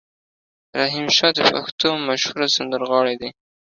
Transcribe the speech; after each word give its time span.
رحیم 0.79 1.07
شا 1.17 1.29
د 1.35 1.39
پښتو 1.51 1.89
مشهور 2.07 2.41
سندرغاړی 2.55 3.15
دی. 3.21 3.29